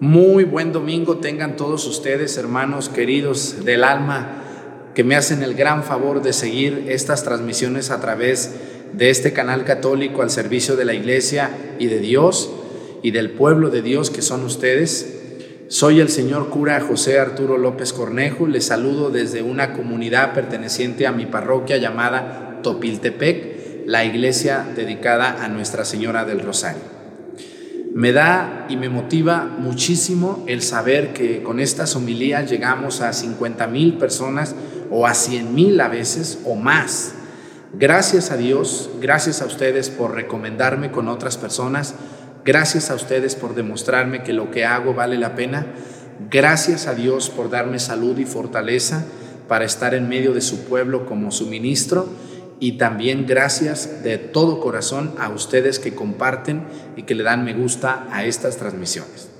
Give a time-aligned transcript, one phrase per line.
[0.00, 4.42] Muy buen domingo tengan todos ustedes, hermanos queridos del alma,
[4.94, 8.54] que me hacen el gran favor de seguir estas transmisiones a través
[8.94, 12.50] de este canal católico al servicio de la iglesia y de Dios
[13.02, 15.18] y del pueblo de Dios que son ustedes.
[15.68, 21.12] Soy el señor cura José Arturo López Cornejo, les saludo desde una comunidad perteneciente a
[21.12, 26.99] mi parroquia llamada Topiltepec, la iglesia dedicada a Nuestra Señora del Rosario.
[27.94, 33.66] Me da y me motiva muchísimo el saber que con estas homilías llegamos a 50
[33.66, 34.54] mil personas
[34.90, 37.14] o a 100 mil a veces o más.
[37.72, 41.94] Gracias a Dios, gracias a ustedes por recomendarme con otras personas,
[42.44, 45.66] gracias a ustedes por demostrarme que lo que hago vale la pena,
[46.30, 49.04] gracias a Dios por darme salud y fortaleza
[49.48, 52.08] para estar en medio de su pueblo como su ministro
[52.60, 56.62] y también gracias de todo corazón a ustedes que comparten
[56.94, 59.30] y que le dan me gusta a estas transmisiones.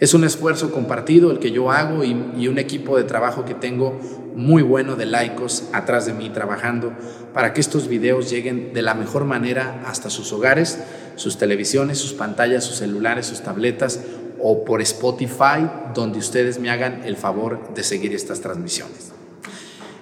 [0.00, 4.00] Es un esfuerzo compartido el que yo hago y, un equipo de trabajo que tengo
[4.34, 6.94] muy bueno de laicos atrás de mí trabajando
[7.34, 10.78] para que estos videos lleguen de la mejor manera hasta sus hogares,
[11.16, 14.00] sus televisiones, sus pantallas, sus celulares, sus tabletas
[14.40, 19.19] o por Spotify, donde ustedes me hagan el favor de seguir estas transmisiones.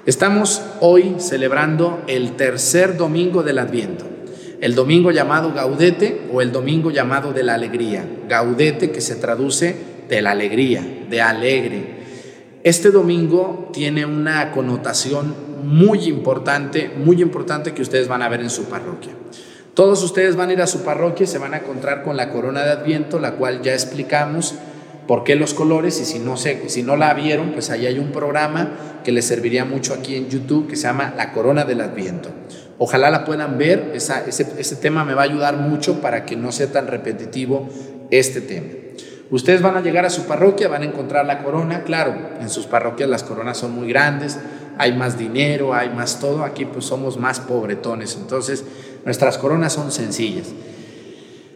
[0.09, 4.07] Estamos hoy celebrando el tercer domingo del Adviento,
[4.63, 8.09] el domingo llamado Gaudete o el domingo llamado de la alegría.
[8.27, 9.77] Gaudete que se traduce
[10.09, 11.99] de la alegría, de alegre.
[12.65, 18.49] Este domingo tiene una connotación muy importante, muy importante que ustedes van a ver en
[18.49, 19.13] su parroquia.
[19.75, 22.31] Todos ustedes van a ir a su parroquia y se van a encontrar con la
[22.31, 24.55] corona de Adviento, la cual ya explicamos
[25.09, 27.99] por qué los colores y si no, se, si no la vieron, pues ahí hay
[27.99, 31.81] un programa que les serviría mucho aquí en YouTube que se llama La Corona del
[31.81, 32.29] Adviento.
[32.77, 36.53] Ojalá la puedan ver, ese, ese tema me va a ayudar mucho para que no
[36.53, 37.69] sea tan repetitivo
[38.11, 38.69] este tema.
[39.31, 42.67] Ustedes van a llegar a su parroquia, van a encontrar la corona, claro, en sus
[42.67, 44.39] parroquias las coronas son muy grandes,
[44.77, 48.63] hay más dinero, hay más todo, aquí pues somos más pobretones, entonces
[49.07, 50.49] nuestras coronas son sencillas.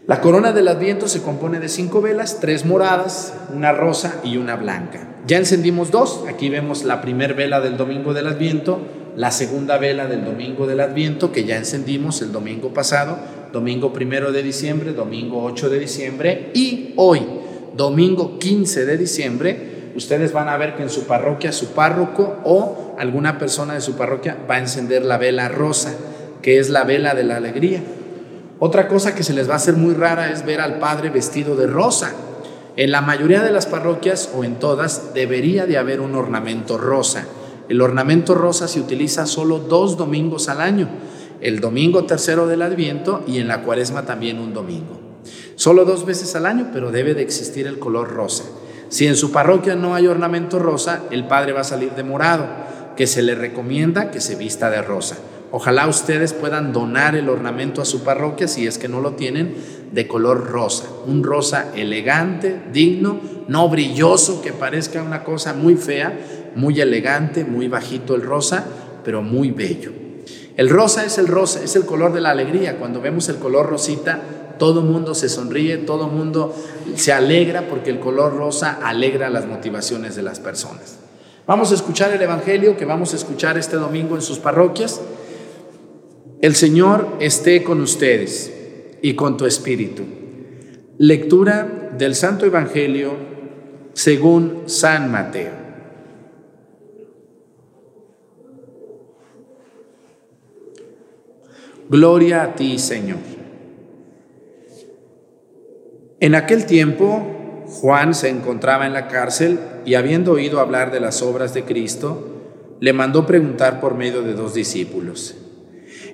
[0.08, 4.56] La corona del Adviento se compone de cinco velas, tres moradas, una rosa y una
[4.56, 5.14] blanca.
[5.28, 8.80] Ya encendimos dos, aquí vemos la primera vela del domingo del Adviento,
[9.14, 13.16] la segunda vela del domingo del Adviento que ya encendimos el domingo pasado,
[13.52, 17.22] domingo primero de diciembre, domingo 8 de diciembre y hoy,
[17.76, 22.96] domingo 15 de diciembre, ustedes van a ver que en su parroquia su párroco o
[22.98, 25.94] alguna persona de su parroquia va a encender la vela rosa,
[26.42, 27.84] que es la vela de la alegría.
[28.64, 31.56] Otra cosa que se les va a hacer muy rara es ver al Padre vestido
[31.56, 32.12] de rosa.
[32.76, 37.26] En la mayoría de las parroquias o en todas debería de haber un ornamento rosa.
[37.68, 40.88] El ornamento rosa se utiliza solo dos domingos al año,
[41.40, 44.96] el domingo tercero del Adviento y en la cuaresma también un domingo.
[45.56, 48.44] Solo dos veces al año, pero debe de existir el color rosa.
[48.90, 52.46] Si en su parroquia no hay ornamento rosa, el padre va a salir de morado,
[52.96, 55.16] que se le recomienda que se vista de rosa.
[55.52, 59.54] Ojalá ustedes puedan donar el ornamento a su parroquia si es que no lo tienen
[59.92, 66.18] de color rosa, un rosa elegante, digno, no brilloso que parezca una cosa muy fea,
[66.54, 68.64] muy elegante, muy bajito el rosa,
[69.04, 69.92] pero muy bello.
[70.56, 72.78] El rosa es el rosa, es el color de la alegría.
[72.78, 74.20] Cuando vemos el color rosita,
[74.58, 76.54] todo mundo se sonríe, todo mundo
[76.96, 80.98] se alegra porque el color rosa alegra las motivaciones de las personas.
[81.46, 85.00] Vamos a escuchar el Evangelio que vamos a escuchar este domingo en sus parroquias.
[86.42, 88.52] El Señor esté con ustedes
[89.00, 90.02] y con tu espíritu.
[90.98, 93.12] Lectura del Santo Evangelio
[93.92, 95.52] según San Mateo.
[101.88, 103.18] Gloria a ti, Señor.
[106.18, 111.22] En aquel tiempo, Juan se encontraba en la cárcel y habiendo oído hablar de las
[111.22, 112.26] obras de Cristo,
[112.80, 115.36] le mandó preguntar por medio de dos discípulos.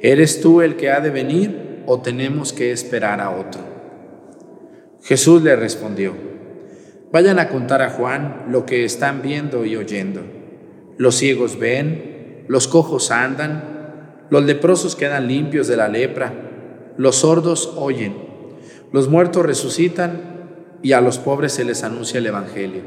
[0.01, 3.61] ¿Eres tú el que ha de venir o tenemos que esperar a otro?
[5.03, 6.15] Jesús le respondió,
[7.11, 10.21] vayan a contar a Juan lo que están viendo y oyendo.
[10.99, 16.33] Los ciegos ven, los cojos andan, los leprosos quedan limpios de la lepra,
[16.97, 18.15] los sordos oyen,
[18.93, 22.83] los muertos resucitan y a los pobres se les anuncia el Evangelio.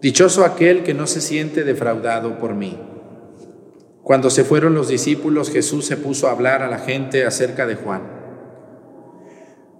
[0.00, 2.78] Dichoso aquel que no se siente defraudado por mí.
[4.10, 7.76] Cuando se fueron los discípulos, Jesús se puso a hablar a la gente acerca de
[7.76, 8.02] Juan.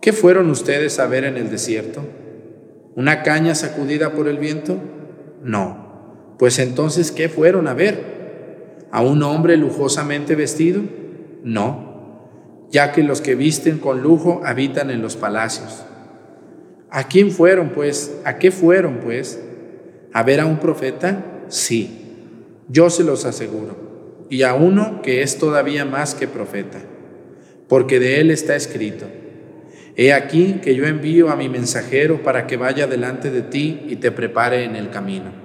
[0.00, 2.05] ¿Qué fueron ustedes a ver en el desierto?
[2.94, 4.77] ¿Una caña sacudida por el viento?
[5.43, 6.37] No.
[6.38, 8.87] Pues entonces, ¿qué fueron a ver?
[8.93, 10.81] ¿A un hombre lujosamente vestido?
[11.43, 15.82] No, ya que los que visten con lujo habitan en los palacios.
[16.88, 18.21] ¿A quién fueron pues?
[18.25, 19.43] ¿A qué fueron pues?
[20.12, 21.25] ¿A ver a un profeta?
[21.49, 22.15] Sí,
[22.69, 23.89] yo se los aseguro.
[24.31, 26.79] Y a uno que es todavía más que profeta,
[27.69, 29.06] porque de él está escrito.
[29.97, 33.97] He aquí que yo envío a mi mensajero para que vaya delante de ti y
[33.97, 35.41] te prepare en el camino.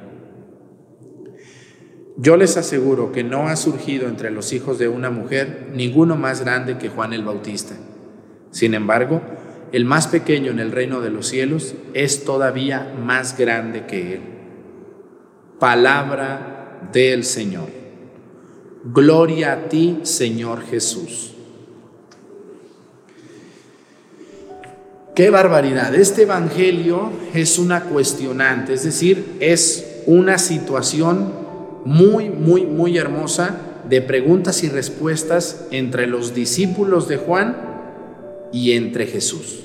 [2.18, 6.42] Yo les aseguro que no ha surgido entre los hijos de una mujer ninguno más
[6.42, 7.76] grande que Juan el Bautista.
[8.52, 9.22] Sin embargo,
[9.74, 14.22] el más pequeño en el reino de los cielos es todavía más grande que él.
[15.60, 17.68] Palabra del Señor.
[18.94, 21.32] Gloria a ti, Señor Jesús.
[25.16, 25.96] Qué barbaridad.
[25.96, 31.34] Este Evangelio es una cuestionante, es decir, es una situación
[31.84, 33.58] muy, muy, muy hermosa
[33.90, 37.58] de preguntas y respuestas entre los discípulos de Juan
[38.52, 39.62] y entre Jesús.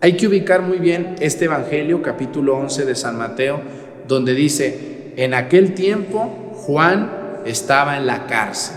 [0.00, 3.60] Hay que ubicar muy bien este Evangelio, capítulo 11 de San Mateo,
[4.08, 8.76] donde dice, en aquel tiempo Juan estaba en la cárcel.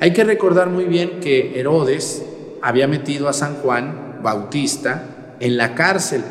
[0.00, 2.24] Hay que recordar muy bien que Herodes
[2.62, 5.04] había metido a San Juan Bautista
[5.40, 6.22] en la cárcel.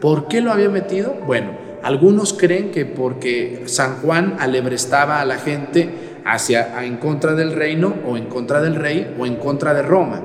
[0.00, 1.14] ¿Por qué lo había metido?
[1.26, 1.52] Bueno,
[1.82, 7.94] algunos creen que porque San Juan alebrestaba a la gente hacia en contra del reino
[8.06, 10.22] o en contra del rey o en contra de Roma.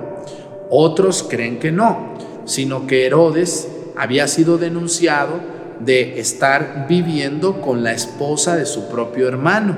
[0.70, 2.18] Otros creen que no
[2.50, 5.40] sino que Herodes había sido denunciado
[5.80, 9.78] de estar viviendo con la esposa de su propio hermano.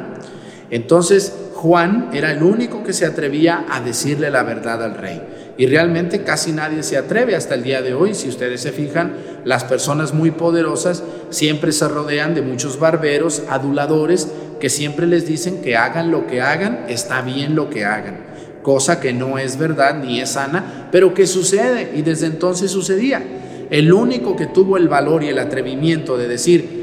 [0.72, 5.22] Entonces Juan era el único que se atrevía a decirle la verdad al rey.
[5.58, 8.16] Y realmente casi nadie se atreve hasta el día de hoy.
[8.16, 9.14] Si ustedes se fijan,
[9.46, 14.30] las personas muy poderosas siempre se rodean de muchos barberos, aduladores,
[14.60, 18.32] que siempre les dicen que hagan lo que hagan, está bien lo que hagan
[18.62, 23.22] cosa que no es verdad ni es sana, pero que sucede y desde entonces sucedía.
[23.70, 26.81] El único que tuvo el valor y el atrevimiento de decir,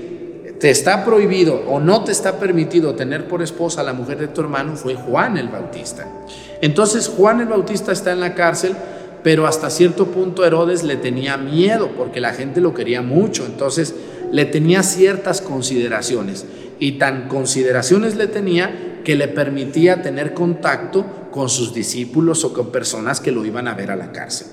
[0.60, 4.28] te está prohibido o no te está permitido tener por esposa a la mujer de
[4.28, 6.06] tu hermano fue Juan el Bautista.
[6.60, 8.74] Entonces Juan el Bautista está en la cárcel,
[9.22, 13.94] pero hasta cierto punto Herodes le tenía miedo porque la gente lo quería mucho, entonces
[14.32, 16.44] le tenía ciertas consideraciones
[16.80, 22.72] y tan consideraciones le tenía que le permitía tener contacto con sus discípulos o con
[22.72, 24.48] personas que lo iban a ver a la cárcel.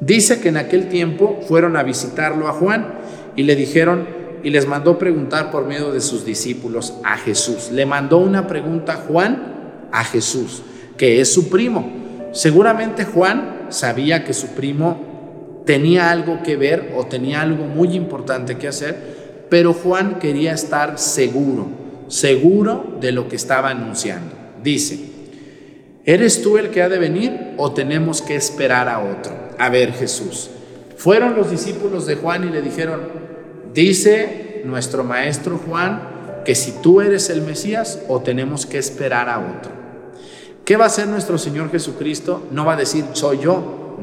[0.00, 2.94] Dice que en aquel tiempo fueron a visitarlo a Juan
[3.36, 7.70] y le dijeron y les mandó preguntar por medio de sus discípulos a Jesús.
[7.72, 10.62] Le mandó una pregunta a Juan a Jesús,
[10.96, 11.90] que es su primo.
[12.32, 18.56] Seguramente Juan sabía que su primo tenía algo que ver o tenía algo muy importante
[18.56, 21.68] que hacer, pero Juan quería estar seguro,
[22.08, 24.34] seguro de lo que estaba anunciando.
[24.62, 25.10] Dice,
[26.04, 29.32] ¿Eres tú el que ha de venir o tenemos que esperar a otro?
[29.58, 30.50] A ver, Jesús.
[30.96, 33.00] Fueron los discípulos de Juan y le dijeron,
[33.74, 39.38] dice nuestro maestro Juan que si tú eres el Mesías o tenemos que esperar a
[39.38, 39.72] otro.
[40.64, 42.46] ¿Qué va a hacer nuestro Señor Jesucristo?
[42.50, 43.98] No va a decir soy yo.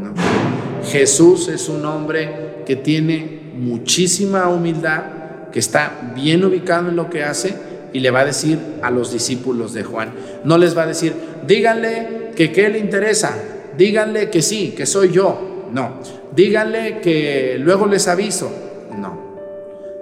[0.86, 7.24] Jesús es un hombre que tiene muchísima humildad, que está bien ubicado en lo que
[7.24, 7.56] hace
[7.94, 10.12] y le va a decir a los discípulos de Juan.
[10.44, 11.14] No les va a decir,
[11.48, 13.36] díganle que qué le interesa,
[13.78, 15.70] díganle que sí, que soy yo.
[15.72, 16.00] No,
[16.36, 18.52] díganle que luego les aviso.
[18.98, 19.27] No.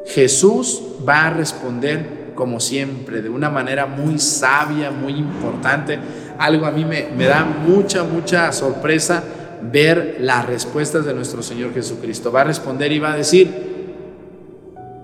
[0.05, 5.97] Jesús va a responder como siempre, de una manera muy sabia, muy importante.
[6.37, 9.23] Algo a mí me, me da mucha, mucha sorpresa
[9.71, 12.31] ver las respuestas de nuestro Señor Jesucristo.
[12.31, 13.49] Va a responder y va a decir,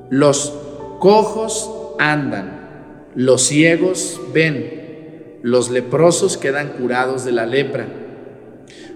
[0.09, 0.53] los
[0.99, 7.87] cojos andan, los ciegos ven, los leprosos quedan curados de la lepra,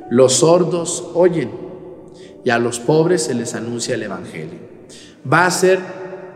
[0.10, 1.52] los sordos oyen
[2.44, 4.65] y a los pobres se les anuncia el Evangelio.
[5.32, 5.80] Va a ser,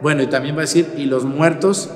[0.01, 1.89] bueno, y también va a decir, y los muertos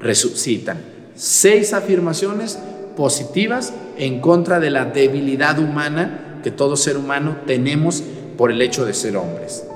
[0.00, 0.78] resucitan.
[1.14, 2.58] Seis afirmaciones
[2.96, 8.02] positivas en contra de la debilidad humana que todo ser humano tenemos
[8.36, 9.66] por el hecho de ser hombres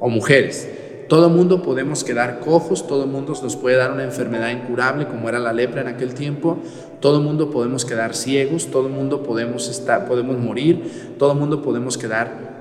[0.00, 0.68] o mujeres.
[1.08, 5.38] Todo mundo podemos quedar cojos, todo mundo nos puede dar una enfermedad incurable como era
[5.38, 6.58] la lepra en aquel tiempo,
[7.00, 12.55] todo mundo podemos quedar ciegos, todo mundo podemos estar podemos morir, todo mundo podemos quedar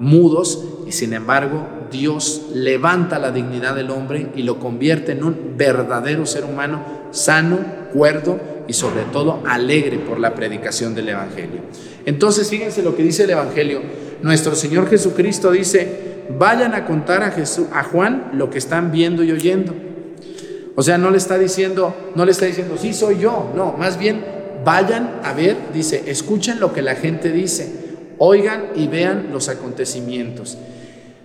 [0.00, 5.54] mudos y sin embargo Dios levanta la dignidad del hombre y lo convierte en un
[5.56, 7.58] verdadero ser humano sano,
[7.92, 11.60] cuerdo y sobre todo alegre por la predicación del evangelio.
[12.06, 13.82] Entonces, fíjense lo que dice el evangelio.
[14.22, 19.24] Nuestro Señor Jesucristo dice, vayan a contar a, Jesús, a Juan lo que están viendo
[19.24, 19.74] y oyendo.
[20.76, 23.98] O sea, no le está diciendo, no le está diciendo, sí soy yo, no, más
[23.98, 24.24] bien
[24.64, 27.79] vayan a ver, dice, escuchen lo que la gente dice,
[28.22, 30.58] oigan y vean los acontecimientos.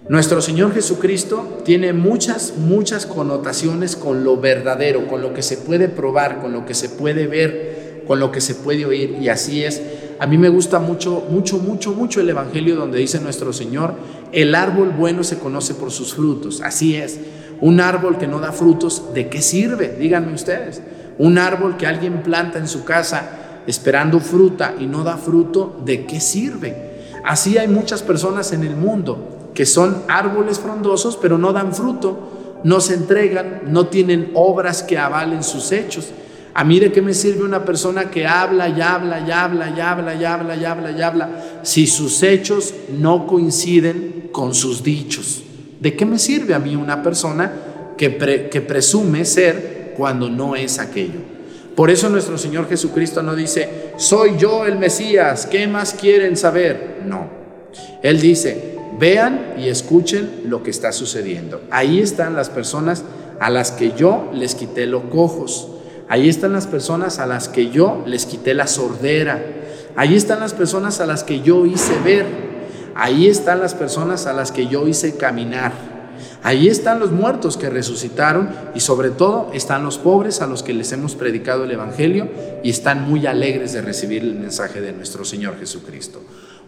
[0.08, 5.90] Nuestro Señor Jesucristo tiene muchas, muchas connotaciones con lo verdadero, con lo que se puede
[5.90, 9.18] probar, con lo que se puede ver, con lo que se puede oír.
[9.20, 9.82] Y así es.
[10.20, 13.96] A mí me gusta mucho, mucho, mucho, mucho el Evangelio donde dice nuestro Señor,
[14.32, 16.62] el árbol bueno se conoce por sus frutos.
[16.62, 17.20] Así es.
[17.60, 19.98] Un árbol que no da frutos, ¿de qué sirve?
[20.00, 20.82] Díganme ustedes.
[21.18, 26.06] Un árbol que alguien planta en su casa esperando fruta y no da fruto, ¿de
[26.06, 26.85] qué sirve?
[27.25, 32.60] Así hay muchas personas en el mundo que son árboles frondosos, pero no dan fruto,
[32.63, 36.10] no se entregan, no tienen obras que avalen sus hechos.
[36.53, 39.82] A mí de qué me sirve una persona que habla y habla y habla y
[39.82, 41.29] habla y habla y habla y habla
[41.63, 45.44] si sus hechos no coinciden con sus dichos.
[45.79, 47.51] ¿De qué me sirve a mí una persona
[47.98, 51.35] que, que presume ser cuando no es aquello?
[51.75, 57.01] Por eso nuestro Señor Jesucristo no dice, soy yo el Mesías, ¿qué más quieren saber?
[57.05, 57.27] No.
[58.01, 61.62] Él dice, Vean y escuchen lo que está sucediendo.
[61.70, 63.03] Ahí están las personas
[63.39, 65.67] a las que yo les quité los cojos.
[66.08, 69.44] Ahí están las personas a las que yo les quité la sordera.
[69.98, 72.25] Ahí están las personas a las que yo hice ver.
[72.96, 75.74] Ahí están las personas a las que yo hice caminar.
[76.46, 80.75] Ahí están los muertos que resucitaron y sobre todo están los pobres a los que
[80.75, 82.28] les hemos predicado el Evangelio
[82.64, 86.22] y están muy alegres de recibir el mensaje de nuestro Señor Jesucristo.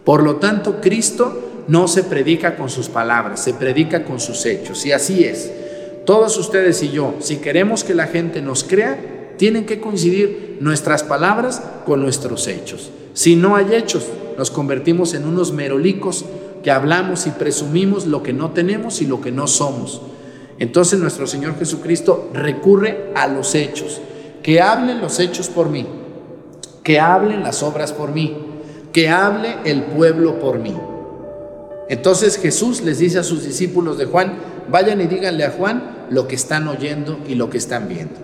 [0.04, 4.84] Por lo tanto, Cristo no se predica con sus palabras, se predica con sus hechos.
[4.84, 5.52] Y así es.
[6.08, 8.98] Todos ustedes y yo, si queremos que la gente nos crea,
[9.38, 12.90] tienen que coincidir nuestras palabras con nuestros hechos.
[13.14, 14.08] Si no hay hechos,
[14.40, 16.26] nos convertimos en unos merolicos
[16.68, 20.02] que hablamos y presumimos lo que no tenemos y lo que no somos.
[20.60, 24.02] Entonces nuestro Señor Jesucristo recurre a los hechos.
[24.44, 25.88] Que hablen los hechos por mí,
[26.84, 28.36] que hablen las obras por mí
[28.92, 30.76] que hable el pueblo por mí.
[31.88, 34.34] Entonces Jesús les dice a sus discípulos de Juan,
[34.70, 38.20] vayan y díganle a Juan lo que están oyendo y lo que están viendo.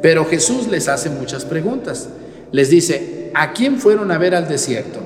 [0.00, 2.10] Pero Jesús les hace muchas preguntas.
[2.52, 5.01] Les dice, ¿a quién fueron a ver al desierto?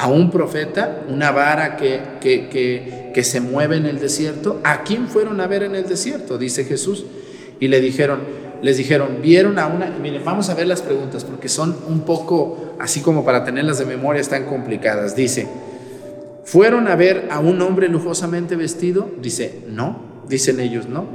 [0.00, 1.02] ¿A un profeta?
[1.10, 4.58] ¿Una vara que, que, que se mueve en el desierto?
[4.64, 6.38] ¿A quién fueron a ver en el desierto?
[6.38, 7.04] Dice Jesús.
[7.60, 8.20] Y le dijeron,
[8.62, 12.76] les dijeron, vieron a una, miren, vamos a ver las preguntas porque son un poco,
[12.78, 15.14] así como para tenerlas de memoria, están complicadas.
[15.14, 15.46] Dice,
[16.44, 19.10] ¿fueron a ver a un hombre lujosamente vestido?
[19.20, 21.08] Dice, no, dicen ellos, no.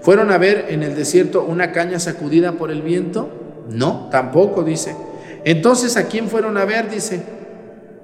[0.00, 3.30] ¿Fueron a ver en el desierto una caña sacudida por el viento?
[3.70, 4.96] No, tampoco, dice.
[5.44, 6.90] Entonces, ¿a quién fueron a ver?
[6.90, 7.22] Dice,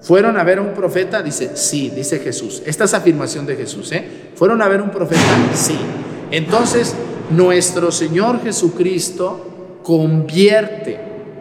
[0.00, 1.22] ¿fueron a ver a un profeta?
[1.22, 2.62] Dice, sí, dice Jesús.
[2.66, 4.30] Esta es afirmación de Jesús, ¿eh?
[4.34, 5.22] ¿Fueron a ver un profeta?
[5.54, 5.76] Sí.
[6.30, 6.94] Entonces,
[7.30, 11.00] nuestro Señor Jesucristo convierte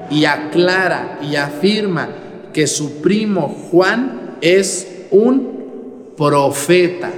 [0.10, 2.10] y aclara y afirma
[2.54, 7.12] que su primo Juan es un profeta.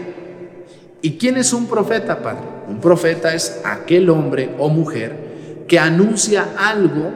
[1.01, 2.43] ¿Y quién es un profeta, Padre?
[2.67, 5.29] Un profeta es aquel hombre o mujer
[5.67, 7.12] que anuncia algo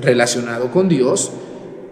[0.00, 1.30] relacionado con Dios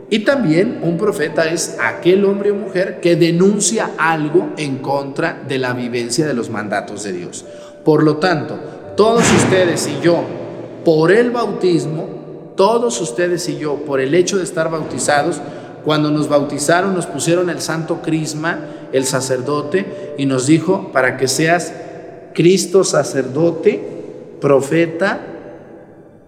[0.08, 5.58] y también un profeta es aquel hombre o mujer que denuncia algo en contra de
[5.58, 7.44] la vivencia de los mandatos de Dios.
[7.84, 8.56] Por lo tanto,
[8.96, 10.22] todos ustedes y yo,
[10.84, 15.40] por el bautismo, todos ustedes y yo, por el hecho de estar bautizados,
[15.84, 18.58] cuando nos bautizaron nos pusieron el santo crisma,
[18.92, 21.72] el sacerdote, y nos dijo, para que seas
[22.32, 23.82] Cristo sacerdote,
[24.40, 25.20] profeta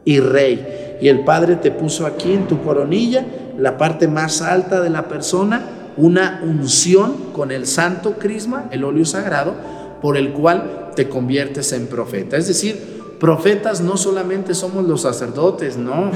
[0.05, 0.99] y rey.
[1.01, 3.25] Y el Padre te puso aquí en tu coronilla,
[3.59, 5.63] la parte más alta de la persona,
[5.97, 9.55] una unción con el santo crisma, el óleo sagrado,
[10.01, 12.37] por el cual te conviertes en profeta.
[12.37, 12.81] Es decir,
[13.19, 16.13] profetas no solamente somos los sacerdotes, no.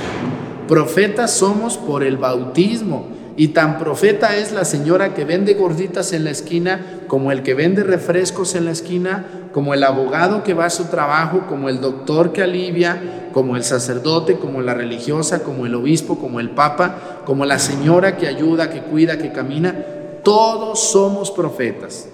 [0.69, 3.09] Profetas somos por el bautismo.
[3.37, 7.55] Y tan profeta es la señora que vende gorditas en la esquina, como el que
[7.55, 11.81] vende refrescos en la esquina, como el abogado que va a su trabajo, como el
[11.81, 17.23] doctor que alivia, como el sacerdote, como la religiosa, como el obispo, como el papa,
[17.25, 19.75] como la señora que ayuda, que cuida, que camina.
[20.23, 22.09] Todos somos profetas.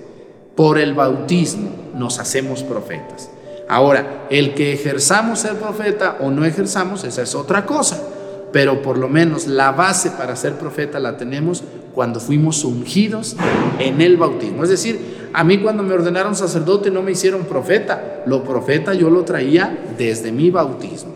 [0.56, 3.30] Por el bautismo nos hacemos profetas.
[3.68, 8.02] Ahora, el que ejerzamos ser profeta o no ejerzamos, esa es otra cosa.
[8.50, 11.62] Pero por lo menos la base para ser profeta la tenemos
[11.94, 13.36] cuando fuimos ungidos
[13.78, 14.64] en el bautismo.
[14.64, 18.22] Es decir, a mí cuando me ordenaron sacerdote no me hicieron profeta.
[18.26, 21.14] Lo profeta yo lo traía desde mi bautismo.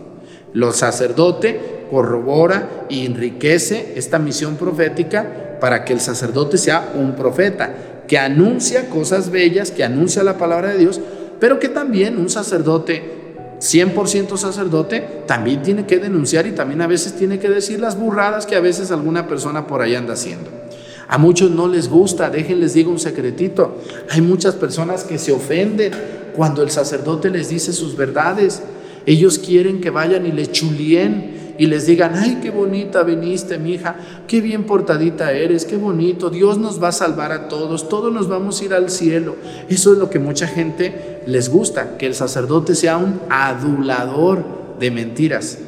[0.53, 7.73] Lo sacerdote corrobora y enriquece esta misión profética para que el sacerdote sea un profeta
[8.07, 10.99] que anuncia cosas bellas, que anuncia la palabra de Dios,
[11.39, 17.13] pero que también un sacerdote, 100% sacerdote, también tiene que denunciar y también a veces
[17.13, 20.62] tiene que decir las burradas que a veces alguna persona por ahí anda haciendo.
[21.07, 23.77] A muchos no les gusta, déjenles digo un secretito.
[24.09, 25.91] Hay muchas personas que se ofenden
[26.35, 28.63] cuando el sacerdote les dice sus verdades.
[29.05, 33.73] Ellos quieren que vayan y le chulien y les digan, ay, qué bonita viniste, mi
[33.73, 33.95] hija,
[34.27, 38.27] qué bien portadita eres, qué bonito, Dios nos va a salvar a todos, todos nos
[38.27, 39.35] vamos a ir al cielo.
[39.69, 44.43] Eso es lo que mucha gente les gusta, que el sacerdote sea un adulador
[44.79, 45.59] de mentiras.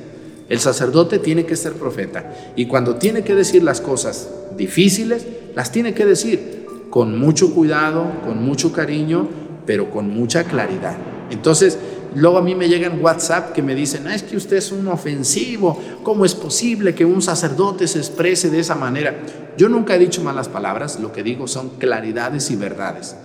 [0.47, 5.25] El sacerdote tiene que ser profeta y cuando tiene que decir las cosas difíciles,
[5.55, 9.27] las tiene que decir con mucho cuidado, con mucho cariño,
[9.65, 10.95] pero con mucha claridad.
[11.31, 11.77] Entonces,
[12.13, 14.87] luego a mí me llegan WhatsApp que me dicen, ah, es que usted es un
[14.87, 19.15] ofensivo, ¿cómo es posible que un sacerdote se exprese de esa manera?
[19.57, 23.15] Yo nunca he dicho malas palabras, lo que digo son claridades y verdades.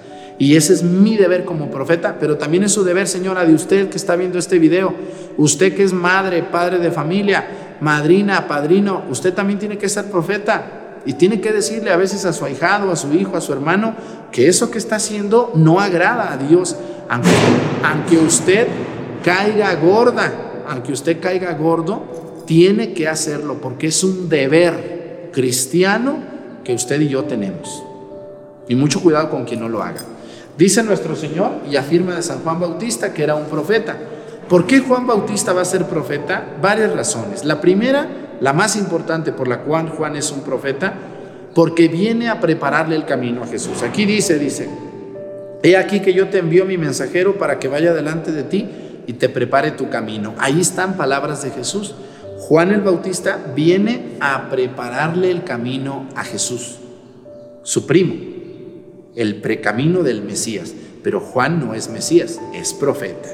[0.40, 3.90] Y ese es mi deber como profeta, pero también es su deber, señora, de usted
[3.90, 4.94] que está viendo este video.
[5.36, 11.02] Usted que es madre, padre de familia, madrina, padrino, usted también tiene que ser profeta.
[11.04, 13.94] Y tiene que decirle a veces a su ahijado, a su hijo, a su hermano,
[14.32, 16.74] que eso que está haciendo no agrada a Dios.
[17.10, 18.66] Aunque, usted
[19.22, 26.16] caiga gorda, aunque usted caiga gordo, tiene que hacerlo porque es un deber cristiano
[26.64, 27.82] que usted y yo tenemos.
[28.68, 30.00] Y mucho cuidado con quien no lo haga.
[30.60, 33.96] Dice nuestro Señor y afirma de San Juan Bautista que era un profeta.
[34.46, 36.58] ¿Por qué Juan Bautista va a ser profeta?
[36.60, 37.46] Varias razones.
[37.46, 38.06] La primera,
[38.42, 40.92] la más importante por la cual Juan es un profeta,
[41.54, 43.82] porque viene a prepararle el camino a Jesús.
[43.82, 44.68] Aquí dice, dice,
[45.62, 48.68] he aquí que yo te envío mi mensajero para que vaya delante de ti
[49.06, 50.34] y te prepare tu camino.
[50.36, 51.94] Ahí están palabras de Jesús.
[52.36, 56.76] Juan el Bautista viene a prepararle el camino a Jesús,
[57.62, 58.29] su primo
[59.16, 60.74] el precamino del Mesías.
[61.02, 63.28] Pero Juan no es Mesías, es profeta.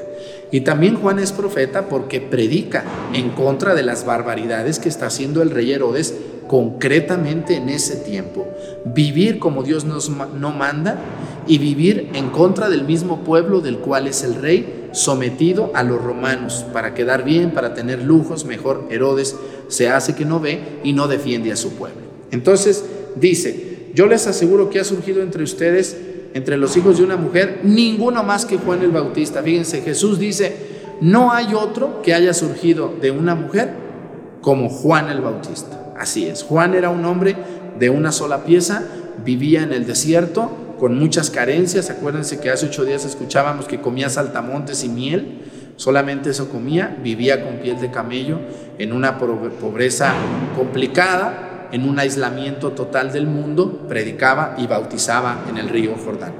[0.51, 5.41] Y también Juan es profeta porque predica en contra de las barbaridades que está haciendo
[5.41, 6.13] el rey Herodes
[6.47, 8.47] concretamente en ese tiempo.
[8.85, 10.97] Vivir como Dios nos no manda
[11.45, 16.01] y vivir en contra del mismo pueblo del cual es el rey, sometido a los
[16.01, 19.35] romanos, para quedar bien, para tener lujos, mejor Herodes
[19.67, 22.01] se hace que no ve y no defiende a su pueblo.
[22.31, 22.85] Entonces
[23.15, 25.97] dice, yo les aseguro que ha surgido entre ustedes,
[26.33, 29.41] entre los hijos de una mujer, ninguno más que Juan el Bautista.
[29.41, 30.55] Fíjense, Jesús dice,
[31.01, 33.71] no hay otro que haya surgido de una mujer
[34.41, 35.93] como Juan el Bautista.
[35.97, 37.35] Así es, Juan era un hombre
[37.79, 38.83] de una sola pieza,
[39.23, 41.89] vivía en el desierto con muchas carencias.
[41.89, 45.41] Acuérdense que hace ocho días escuchábamos que comía saltamontes y miel.
[45.75, 48.39] Solamente eso comía, vivía con piel de camello
[48.79, 50.13] en una pobreza
[50.55, 56.33] complicada, en un aislamiento total del mundo, predicaba y bautizaba en el río Jordán.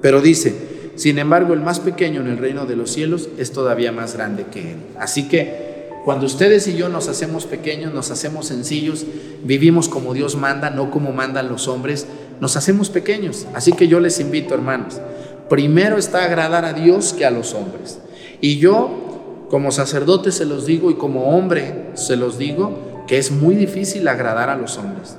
[0.00, 0.54] Pero dice,
[0.96, 4.46] sin embargo, el más pequeño en el reino de los cielos es todavía más grande
[4.52, 4.78] que él.
[4.98, 9.06] Así que cuando ustedes y yo nos hacemos pequeños, nos hacemos sencillos,
[9.42, 12.06] vivimos como Dios manda, no como mandan los hombres,
[12.40, 13.46] nos hacemos pequeños.
[13.54, 15.00] Así que yo les invito, hermanos,
[15.48, 17.98] primero está agradar a Dios que a los hombres.
[18.42, 23.30] Y yo, como sacerdote se los digo y como hombre se los digo, que es
[23.30, 25.16] muy difícil agradar a los hombres.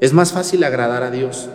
[0.00, 1.48] Es más fácil agradar a Dios,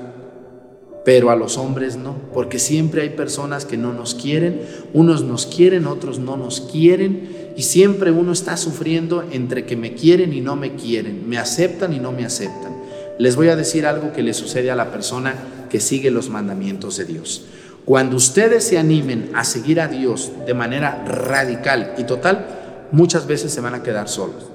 [1.04, 4.62] pero a los hombres no, porque siempre hay personas que no nos quieren,
[4.94, 9.94] unos nos quieren, otros no nos quieren, y siempre uno está sufriendo entre que me
[9.94, 12.76] quieren y no me quieren, me aceptan y no me aceptan.
[13.18, 15.36] Les voy a decir algo que le sucede a la persona
[15.70, 17.46] que sigue los mandamientos de Dios.
[17.86, 23.52] Cuando ustedes se animen a seguir a Dios de manera radical y total, muchas veces
[23.52, 24.55] se van a quedar solos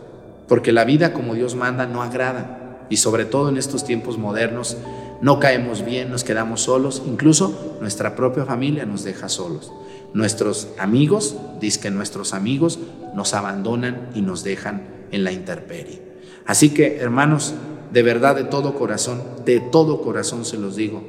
[0.50, 4.76] porque la vida como Dios manda no agrada y sobre todo en estos tiempos modernos
[5.20, 9.72] no caemos bien, nos quedamos solos, incluso nuestra propia familia nos deja solos.
[10.12, 11.36] Nuestros amigos,
[11.80, 12.80] que nuestros amigos
[13.14, 16.02] nos abandonan y nos dejan en la intemperie.
[16.46, 17.54] Así que, hermanos,
[17.92, 21.04] de verdad, de todo corazón, de todo corazón se los digo,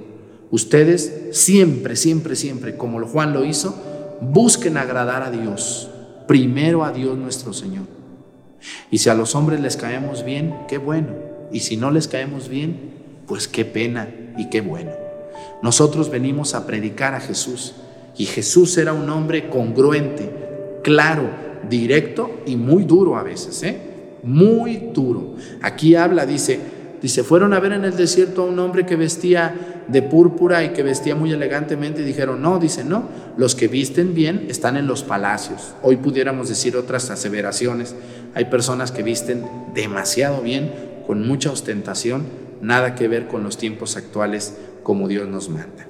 [0.51, 3.73] ustedes siempre, siempre, siempre, como Juan lo hizo,
[4.21, 5.89] busquen agradar a Dios,
[6.27, 8.01] primero a Dios nuestro Señor.
[8.89, 11.13] Y si a los hombres les caemos bien, qué bueno.
[11.52, 12.91] Y si no les caemos bien,
[13.28, 14.91] pues qué pena y qué bueno.
[15.62, 17.76] Nosotros venimos a predicar a Jesús.
[18.17, 20.30] Y Jesús era un hombre congruente,
[20.84, 21.30] claro,
[21.69, 23.78] directo y muy duro a veces, ¿eh?
[24.24, 25.36] Muy duro.
[25.62, 26.60] Aquí habla, dice,
[27.02, 30.70] dice, fueron a ver en el desierto a un hombre que vestía de púrpura y
[30.70, 34.88] que vestía muy elegantemente y dijeron, no, dice, no, los que visten bien están en
[34.88, 35.74] los palacios.
[35.82, 37.96] Hoy pudiéramos decir otras aseveraciones.
[38.34, 40.72] Hay personas que visten demasiado bien,
[41.08, 42.24] con mucha ostentación,
[42.62, 45.88] nada que ver con los tiempos actuales como Dios nos manda.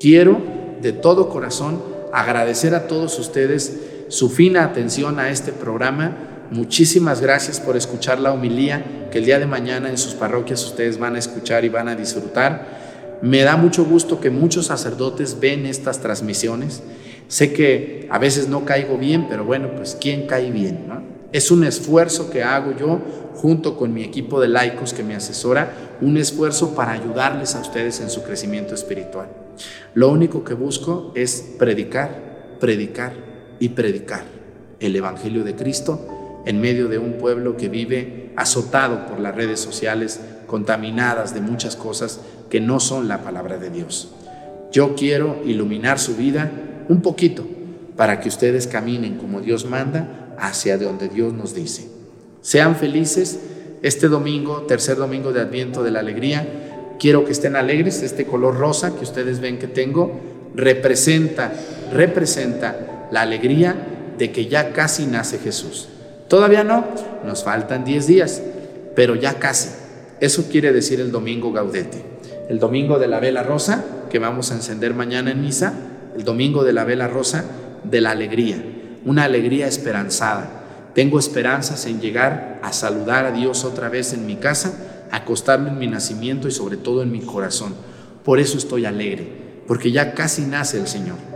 [0.00, 0.40] Quiero
[0.80, 7.60] de todo corazón agradecer a todos ustedes su fina atención a este programa muchísimas gracias
[7.60, 11.18] por escuchar la homilía que el día de mañana en sus parroquias ustedes van a
[11.18, 13.18] escuchar y van a disfrutar.
[13.22, 16.82] Me da mucho gusto que muchos sacerdotes ven estas transmisiones.
[17.28, 20.86] Sé que a veces no caigo bien, pero bueno, pues ¿quién cae bien?
[21.32, 23.00] Es un esfuerzo que hago yo
[23.34, 28.00] junto con mi equipo de laicos que me asesora, un esfuerzo para ayudarles a ustedes
[28.00, 29.28] en su crecimiento espiritual.
[29.94, 33.12] Lo único que busco es predicar, predicar
[33.58, 34.24] y predicar
[34.80, 36.13] el Evangelio de Cristo
[36.46, 41.76] en medio de un pueblo que vive azotado por las redes sociales, contaminadas de muchas
[41.76, 44.12] cosas que no son la palabra de Dios.
[44.72, 46.50] Yo quiero iluminar su vida
[46.88, 47.46] un poquito
[47.96, 51.88] para que ustedes caminen como Dios manda hacia donde Dios nos dice.
[52.40, 53.38] Sean felices
[53.82, 56.96] este domingo, tercer domingo de Adviento de la Alegría.
[56.98, 58.02] Quiero que estén alegres.
[58.02, 60.20] Este color rosa que ustedes ven que tengo
[60.54, 61.52] representa,
[61.92, 63.76] representa la alegría
[64.18, 65.88] de que ya casi nace Jesús.
[66.28, 66.84] Todavía no,
[67.24, 68.42] nos faltan 10 días,
[68.94, 69.70] pero ya casi.
[70.20, 72.04] Eso quiere decir el domingo gaudete.
[72.48, 75.74] El domingo de la vela rosa, que vamos a encender mañana en misa,
[76.16, 77.44] el domingo de la vela rosa
[77.82, 78.62] de la alegría,
[79.04, 80.62] una alegría esperanzada.
[80.94, 85.78] Tengo esperanzas en llegar a saludar a Dios otra vez en mi casa, acostarme en
[85.78, 87.74] mi nacimiento y sobre todo en mi corazón.
[88.24, 89.26] Por eso estoy alegre,
[89.66, 91.33] porque ya casi nace el Señor.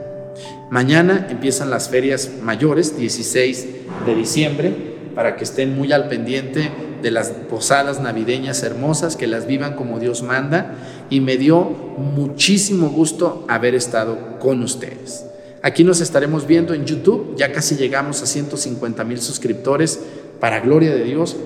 [0.70, 3.66] Mañana empiezan las ferias mayores, 16
[4.04, 4.74] de diciembre,
[5.14, 6.70] para que estén muy al pendiente
[7.02, 10.74] de las posadas navideñas hermosas, que las vivan como Dios manda.
[11.08, 15.24] Y me dio muchísimo gusto haber estado con ustedes.
[15.62, 19.98] Aquí nos estaremos viendo en YouTube, ya casi llegamos a 150 mil suscriptores,
[20.38, 21.36] para gloria de Dios.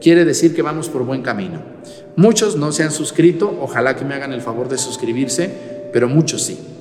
[0.00, 1.62] Quiere decir que vamos por buen camino.
[2.16, 5.50] Muchos no se han suscrito, ojalá que me hagan el favor de suscribirse,
[5.92, 6.71] pero muchos sí.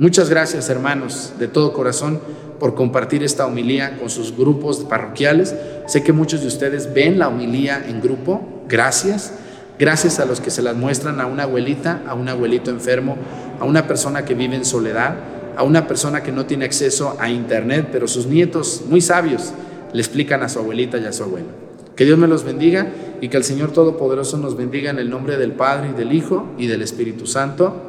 [0.00, 2.20] Muchas gracias hermanos de todo corazón
[2.58, 5.54] por compartir esta homilía con sus grupos parroquiales.
[5.86, 8.64] Sé que muchos de ustedes ven la homilía en grupo.
[8.66, 9.34] Gracias.
[9.78, 13.18] Gracias a los que se las muestran a una abuelita, a un abuelito enfermo,
[13.60, 15.16] a una persona que vive en soledad,
[15.54, 19.52] a una persona que no tiene acceso a internet, pero sus nietos muy sabios
[19.92, 21.48] le explican a su abuelita y a su abuelo.
[21.94, 25.36] Que Dios me los bendiga y que el Señor Todopoderoso nos bendiga en el nombre
[25.36, 27.86] del Padre y del Hijo y del Espíritu Santo.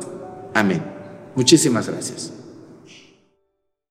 [0.53, 0.90] Amén.
[1.35, 2.31] Muchísimas gracias.